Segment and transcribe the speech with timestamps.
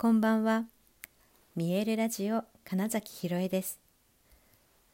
[0.00, 0.64] こんばんは。
[1.54, 3.78] 見えるラジオ金崎ひろえです。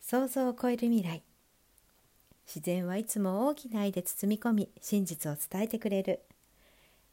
[0.00, 1.22] 想像を超える未来。
[2.44, 6.22] 自然はいつも大きな愛で包み込み、真実を伝えてくれる。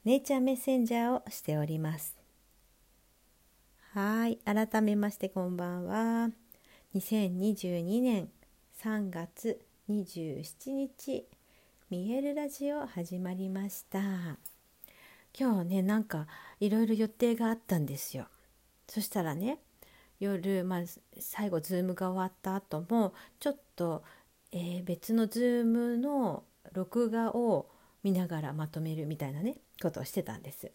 [0.05, 2.17] ネイチャーメッセンジャーをしております。
[3.91, 6.31] はい、改めましてこんばんは。
[6.95, 8.29] 2022年
[8.81, 11.27] 3月27日、
[11.91, 14.52] 見えるラジオ始まりました。
[15.37, 16.27] 今日ねなんか
[16.59, 18.27] いろいろ予定があったんですよ
[18.87, 19.59] そしたらね
[20.19, 20.81] 夜、まあ、
[21.19, 24.03] 最後 Zoom が終わった後もちょっと、
[24.51, 27.69] えー、別の Zoom の録画を
[28.03, 30.71] 見ながらまとめるみたいなねことをしてたんです。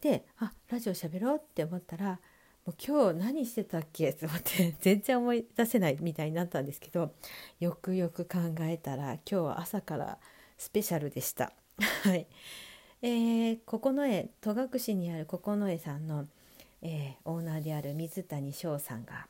[0.00, 2.20] であラジオ喋ろうって思ったら
[2.66, 7.14] もう今日何してたっけと思って 全然思い出せないみたいになったんですけど
[7.58, 10.18] よくよく考えたら今日は朝から
[10.58, 11.52] スペシャルでした。
[12.04, 12.26] はい
[13.06, 14.50] えー、九重戸
[14.88, 16.24] 隠にある九重さんの、
[16.80, 19.26] えー、オーナーである水谷翔さんが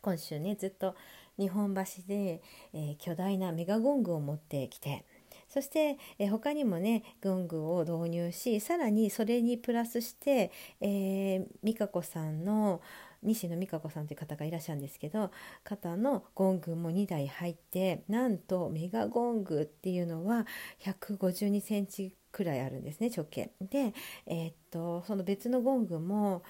[0.00, 0.94] 今週ねずっと
[1.38, 2.40] 日本橋で、
[2.72, 5.04] えー、巨大なメガゴングを持ってきて
[5.50, 12.80] そして、えー、他にもねゴングを導入しさらにそれにプラスして、えー、美香子さんの
[13.22, 15.30] 西野美香子さんという方がいらっしゃるんですけど
[15.62, 20.46] 方のゴングも2台入ってなんとメガゴングっていうのは
[20.80, 23.50] 152センチくらいあるんですね直径。
[23.60, 23.92] で、
[24.26, 26.44] えー、っとその別のゴングも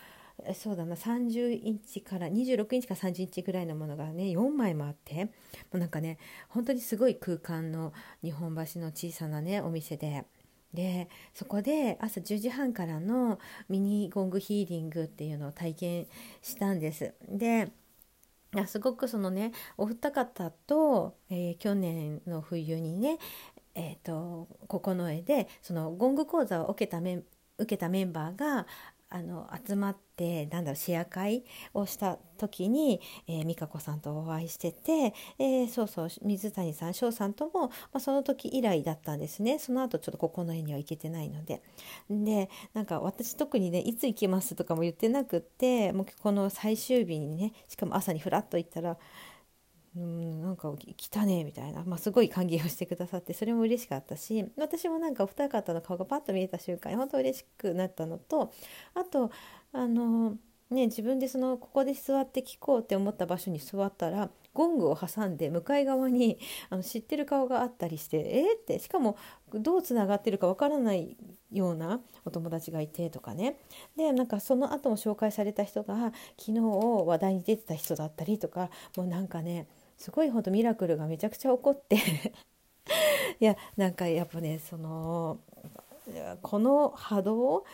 [0.55, 5.30] そうだな30インチから26インチから30インチぐらいのものがね4枚もあっても
[5.75, 6.19] うなんかね
[6.50, 10.27] 本当にすごい空間の日本橋の小さなねお店で。
[10.75, 13.39] でそこで朝10時半からの
[13.70, 16.06] ミニゴングヒーリングっていうのを体験
[16.42, 17.14] したんです。
[17.27, 17.73] で
[18.67, 23.19] すごくそのねお二方と、えー、去年の冬にね
[23.78, 27.24] えーと、九重でそのゴング講座を受けたメン
[27.58, 28.66] 受けたメンバーが
[29.10, 39.58] あの集まってなんだろうシェア会をした時に、えー、美香子さんとお会いしてて、えー、そうそう水谷さん翔さんとも、まあ、その時以来だったんですね。
[39.58, 41.62] その後ちょっとこの絵には行けてないので。
[42.11, 48.98] でなんか私特にねいつ行きますとかも言ってなくってもうこの最終日にねしかも朝にふらっと行ったら
[49.98, 58.53] うんなんか来たねみたいな、まあ、すごい歓迎をしてくださってそれも嬉しかったし私もなんかお二方の顔がパッと見えた瞬間に本当嬉しくなったのと
[58.95, 59.33] あと
[59.73, 60.36] あの
[60.70, 66.39] ね自分でそのここで座って聞こうって思った場所に座ったらゴングを挟んで向かい側に
[66.70, 69.17] あの知ってる顔があったりしてえー、ってしかも
[69.53, 71.17] どうつながってるかわからない
[71.53, 73.57] ようなお友達がいてとかね。
[73.97, 79.67] でなんかその後も紹介された人が昨日話題に出てた人だったりとかもうなんかね
[79.98, 81.97] すごいほんとミラクルがめちゃくちゃ起こって。
[83.41, 85.39] いやなんかやっぱねその
[86.41, 87.64] この波動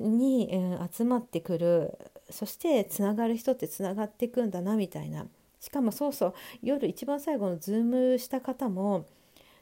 [0.00, 1.98] に、うん、集まってくる
[2.28, 5.26] そしてつながる人ってつながっていくんだなみたいな。
[5.60, 9.04] しかもそうそう夜一番最後のズームした方も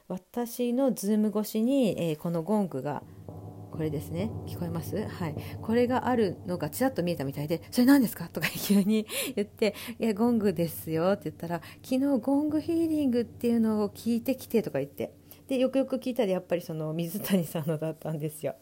[0.07, 3.03] 私のズーム越しに、えー、このゴングが
[3.79, 4.29] これですね。
[4.45, 5.07] 聞こえます？
[5.07, 5.35] はい。
[5.61, 9.07] これがあるのがちらっと見えたみたいで「それ何ですか?」とか急に
[9.37, 15.13] 言って「いやゴングですよ」って言ったら「昨日ゴングヒーリングっていうのを聞いてきて」とか言って。
[15.47, 18.55] でよくよく聞いたらやっぱりその水谷さんのだったんですよ。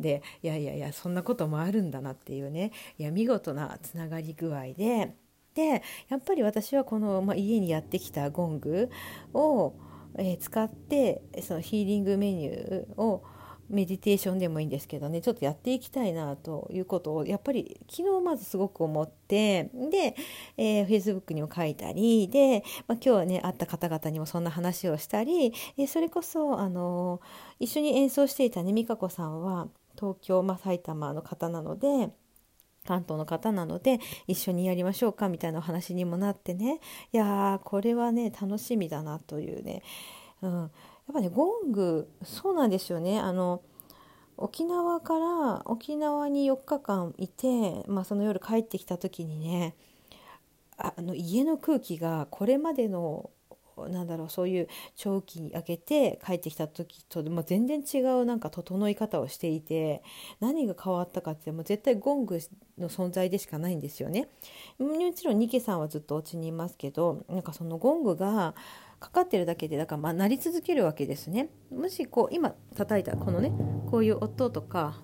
[0.00, 2.72] でいやいやいやそんなこともあるんだなっていうね。
[2.98, 5.12] いや見事なつながり具合で。
[5.54, 8.88] でやっぱり私はこの、まあ、家にやってきたゴング
[9.34, 9.74] を、
[10.16, 13.22] えー、使ってそのヒーリングメニューを
[13.68, 20.16] メディテーションでもいいんですけどねちょっとやっていきたいなということをやっぱり昨日まずすごく思ってで、
[20.56, 27.20] えー、Facebook にも書いたりで、まあ、今日はね会った方々にもそんな話をしたり、えー、それこそあの
[27.58, 29.68] 一緒に演奏していたね美香子さんは
[29.98, 32.10] 東京、まあ、埼玉の方なので。
[32.86, 36.80] 関東の方なので一緒にやりましょうかみたいなお話にもなってね
[37.12, 39.82] いやーこれはね楽しみだなというね、
[40.40, 40.70] うん、
[41.08, 43.62] やっぱねゴングそうなんですよねあの
[44.36, 49.74] 沖縄から沖縄に4日間いて、まあ、その夜帰ってきた時にね
[50.76, 53.30] あの家の空気がこれまでの
[53.88, 60.02] なんだろうそういう長期開けて帰ってきた時と、まあ、全然違うなんか整い方をしていて
[60.40, 62.40] 何が変わったかってもう絶対ゴング
[62.78, 64.28] の存在でしかないんですよね。
[64.78, 68.54] もちろんニケさんはずっとお家にいますけどなんかそのゴングが
[69.06, 71.48] かかってるだけでだからまあ鳴り続けるわけですね。
[71.70, 73.52] もしこう今叩いたこのね
[73.88, 75.00] こういう音とか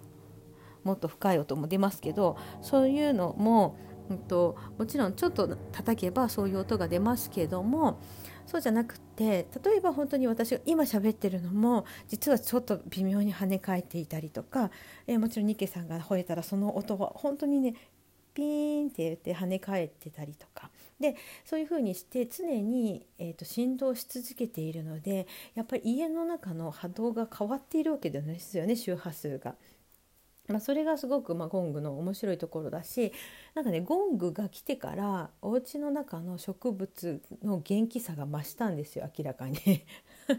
[0.82, 3.76] もっと深い音も出ますけどそういうのも、
[4.10, 8.00] うんと、もちろんちょっと叩けばそういう音が出ますけども
[8.44, 14.72] そうじゃなくて例えば本当に私が今喋ってるのも実はちょっと微妙に跳ね返っていたりとか、
[15.06, 17.75] えー、もちろんニケさんが吠えたらその音は本当にね
[18.34, 20.70] ピーンって言って跳ね返ってたりとか
[21.02, 29.56] でそういうふうにして常に、えーと、振動し続けているのでやっぱり家の中の波動が変わっているわけですよね周波数が。
[30.49, 33.12] まあ、それがすごく、まあ、ゴングの面白いところだし
[33.54, 40.37] なんかねゴングが来てからお家の中の植物の元気さが増したんですよ明らかに っ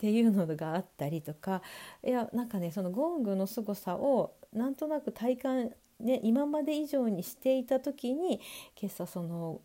[0.00, 1.60] ていうのがあったりとか
[2.02, 8.40] いやなんかねそのゴングの凄さをなんとなく体感ね、今まで以上にしていた時に
[8.80, 9.60] 今朝その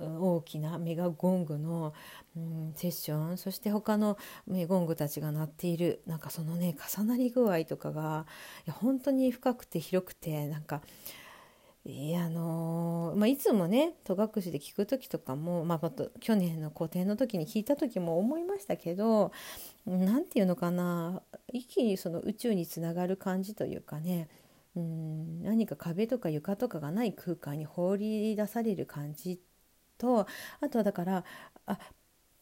[0.00, 1.92] 大きなメガゴングの、
[2.36, 4.16] うん、セッションそして他の
[4.46, 8.26] メゴングたちが鳴っているなんかそのね重なり具合とかが
[8.66, 10.82] いや本当に深くて広くてなんか。
[11.84, 19.32] いやあのー、まあ、いつもね戸隠で聞く時とかも、まあ、去年の個展の時に聞いた時も思いましたけど
[19.86, 24.28] 何て言うのかな一気にその宇宙につながる感じというかね
[24.76, 29.40] うん何か壁とか床とかがない空間に放り出される感じ
[29.98, 30.26] と
[30.60, 31.24] あとはだから
[31.66, 31.78] あ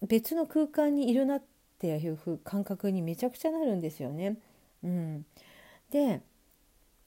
[0.07, 1.43] 別の空間にいるなっ
[1.79, 4.37] ていう感覚にめちゃくちゃなるんですよね。
[4.85, 5.27] うん、
[5.91, 6.23] で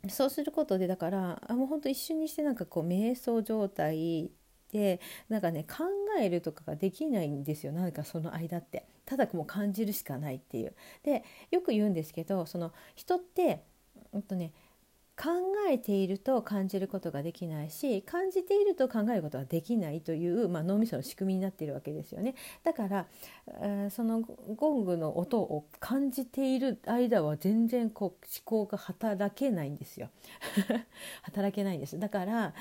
[0.07, 4.31] そうすることでだからあもうほんと一瞬にしてなんかこう瞑想状態
[4.71, 5.83] でなんかね考
[6.19, 10.73] えるとかができないんですよなんかその間ってただもう感じるしかないっていう。
[11.03, 13.63] でよく言うんですけどその人って、
[14.13, 14.53] うんとね、
[15.21, 15.29] 考
[15.69, 22.35] えていると感じることができないし感じていると考えることができないという、まあ、脳みその仕組みになっているわけですよね。
[22.63, 23.05] だから、
[23.61, 30.09] えー、そのゴングの音を感じている間は全然こう思考が働けないんですよ。
[31.23, 31.99] 働けないんです。
[31.99, 32.53] だから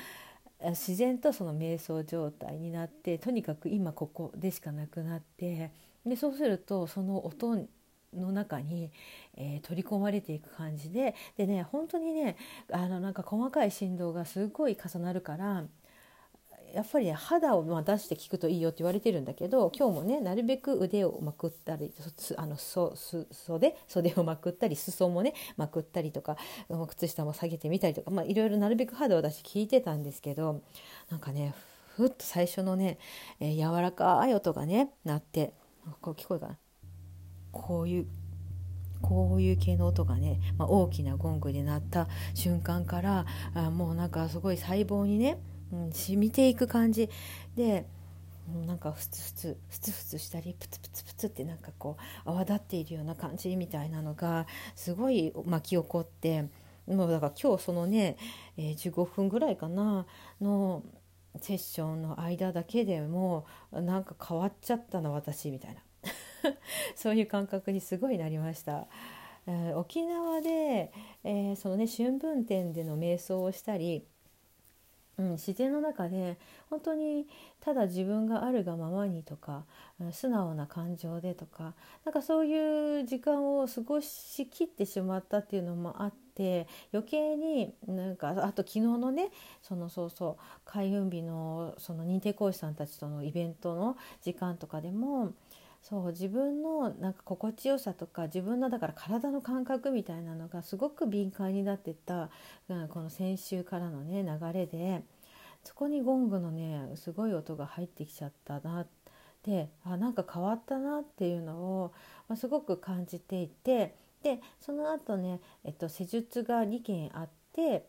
[0.61, 5.71] 自然とその瞑想状態になってとにかく今ここでしかなくなって
[6.05, 7.55] でそうするとその音
[8.13, 8.91] の中に、
[9.35, 12.37] えー、取り込まれていく感じででね本当にね
[12.71, 15.63] あのなんか細かい振動がすごい重なるから
[16.73, 21.91] やっぱりね肌をま出して聞くといいよって言われてるんだけど今日もねなるべく腕をまくったり
[22.37, 26.37] あのそ袖袖をまくったり裾もねまくったりとか
[26.87, 30.61] 靴下も下げてみたりとか、まあ、いろいろなるべく肌を出して聞いてたんですけど
[31.09, 31.53] なんかね
[31.95, 32.97] ふっと最初のね、
[33.39, 35.53] えー、柔らかい音がね鳴って
[36.01, 36.57] こう聞こえるかな。
[37.51, 38.07] こういう
[39.01, 45.37] こういう系の音がね、まあ、大きなゴングになった瞬間からあもうなんかすごい細胞にね、
[45.71, 47.09] うん、染みていく感じ。
[47.55, 47.85] で
[48.65, 56.45] なんかふつふつふつふつしたりプツプツプツってなんかこう泡立っているような感じみたいなのがすごい巻き起こって
[56.87, 58.17] もうだから今日そのね、
[58.57, 60.07] えー、15分ぐらいかな
[60.41, 60.83] の
[61.39, 65.81] セッションの間だけでもなんか変わっちゃったな私みたいな。
[66.95, 68.87] そういう感覚にすごいなりました。
[69.47, 70.91] えー、沖縄で、
[71.23, 74.05] えー、そのね春分展での瞑想をしたり、
[75.17, 76.37] うん、自然の中で
[76.69, 77.27] 本当に
[77.59, 79.65] ただ自分があるがままにとか、
[79.99, 81.73] うん、素直な感情でとか
[82.05, 89.31] なんかそういう時間を過ごしきってしまったっていうのもあって余計になんかあと昨日のね
[89.61, 95.33] そのそうそう開運日のその認定講師さんたちとのイベントの時間とかでも。
[95.81, 102.29] そう自分のなんか心地よさとか自分のだから体の感覚みたいなのがすごく敏感になってった
[102.89, 105.03] この先週からのね流れで
[105.63, 108.87] そこにゴングのねすごい音が入ってきちゃったなっ
[109.43, 111.93] てあなんか変わったなっていうのを、
[112.27, 117.33] まあ、すごく感じていてでその後ね、えっと、施術が2件あって。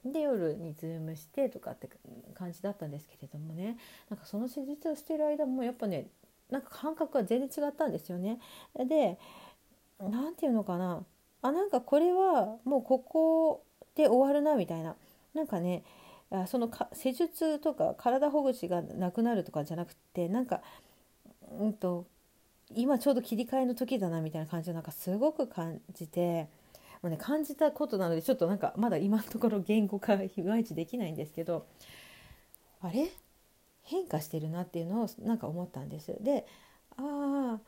[0.04, 1.88] で夜にズームしてとかって
[2.34, 3.76] 感じだったんですけれどもね
[4.08, 6.06] なんかその施術をしてる間もやっぱね
[6.50, 8.38] なんか感覚が全然違ったんですよね。
[8.76, 9.18] で
[9.98, 11.04] 何て言うのかな。
[11.42, 13.64] あなんかこれはもうここ
[13.94, 14.96] で終わるなみたいな。
[15.34, 15.84] なんかね
[16.46, 20.60] そのか施術とか体ほぐしがなくなるとかじゃなくてなんか
[21.58, 22.06] うんと
[22.74, 26.48] 今ちょうど切り替えの時だなみたいな感じをなんかすごく感じて
[27.02, 31.66] もう、ね、感じたことなのでちょっとなんかまだ今のところ言語化いまいちできないんですけど
[32.80, 33.08] あれ？
[33.82, 36.16] 変化してるなっていうのをなんか思ったんです。
[36.20, 36.46] で
[36.96, 37.60] ああ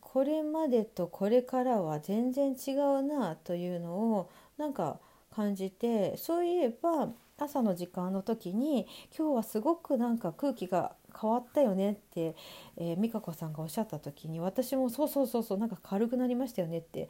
[0.00, 4.98] これまでとこれからは全然違うなというのをなんか
[5.34, 8.86] 感じてそういえば朝の時間の時に
[9.16, 12.34] 今日はすごくなんか空気が変わったよねって、
[12.76, 17.08] えー、美香子さんがおっしゃった時に私もそうそうそうそうなんか軽くなりましたよねって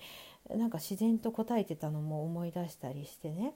[0.54, 3.54] なんか自然と答えてたのも思い出したりしてね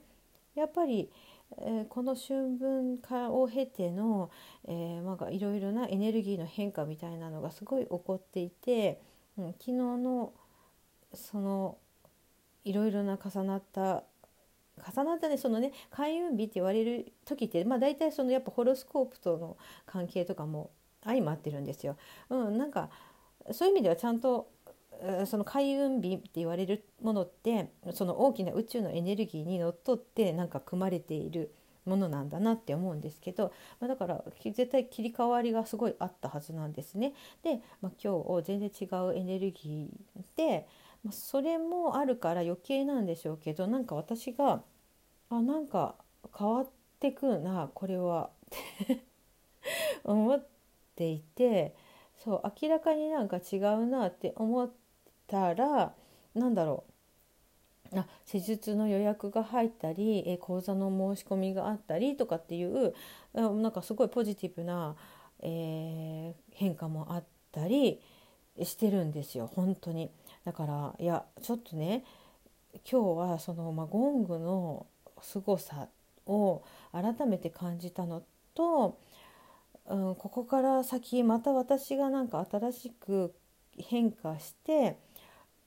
[0.55, 1.09] やっぱり、
[1.57, 4.31] えー、この春分化を経ての、
[4.67, 9.01] えー、まあ、いろいろなエネルギーの変化みたいなのがすごい起こっていて、
[9.37, 10.33] うん、昨日の
[11.13, 11.77] その
[12.63, 14.03] いろいろな重なった
[14.95, 20.71] 重なったねそのね開運日って言われる時って、まあ、大体そのやっぱホロスコープとの関係とかも
[21.03, 21.97] 相まってるんですよ。
[22.29, 22.89] うん、なんか
[23.51, 24.50] そういう意味ではちゃんと
[25.25, 31.53] その開運日って言われるものってその大きな宇宙のエネルギーにのっとってなんか組まれている
[31.85, 37.13] ものなんだなって思うんですけど、まあ、だから絶対切り替わりがすごいあったはずなんですね。
[37.43, 40.67] で、まあ、今日全然違うエネルギーで、
[41.03, 44.61] まあ、それもあるから余計なんでしょうけどなんか私が
[45.29, 45.95] あなんか
[46.37, 49.01] 変わってくなこれはって
[50.03, 50.45] 思っ
[50.95, 51.73] ていて
[52.23, 54.69] そう明らかになんか違うなって思っ
[55.31, 55.93] たら
[56.35, 56.83] 何だろ
[57.93, 62.93] うあ施術の予約が入ったりえ講座の申し込みがあったりとかっていう
[63.33, 64.95] なんかすごいポジティブな、
[65.39, 68.01] えー、変化もあったり
[68.61, 70.11] してるんですよ本当に。
[70.43, 72.03] だからいやちょっとね
[72.89, 74.85] 今日はその、まあ、ゴングの
[75.21, 75.87] 凄さ
[76.25, 78.23] を改めて感じたの
[78.53, 78.97] と
[79.87, 83.33] うん、ここから先また私がなんか新しく
[83.77, 84.97] 変化して、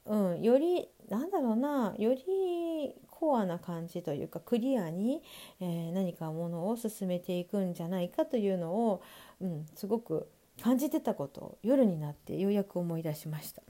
[0.07, 5.23] うん、よりなんだろうなよりコアな感じというかクリアに、
[5.61, 9.03] えー、何かものを進めていくんじゃないかというのを、
[9.41, 10.29] うん、すごく
[10.63, 13.63] 感じてたことを夜になってようやく思い出しました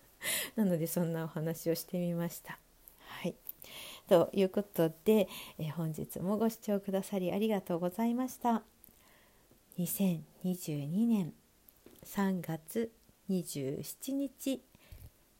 [0.56, 2.58] なのでそんなお話をしてみました。
[2.98, 3.34] はい
[4.06, 8.62] ということで、えー、本日もご視聴くださりありがとうございました。
[9.78, 11.32] 2022年
[12.04, 12.92] 3月
[13.30, 14.62] 27日